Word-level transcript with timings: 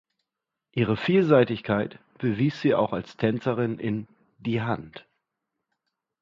Ihr 0.71 0.97
Vielseitigkeit 0.97 1.99
bewies 2.17 2.59
sie 2.59 2.73
auch 2.73 2.91
als 2.91 3.17
Tänzerin 3.17 3.77
in 3.77 4.07
„Die 4.39 4.59
Hand“. 4.63 5.05